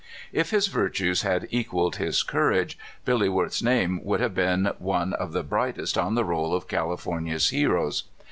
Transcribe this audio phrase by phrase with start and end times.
[0.33, 5.13] If his virtues had equaled his cour age, Billy Worth's name would have been one
[5.13, 8.05] of the brightest on the roll of California's heroes.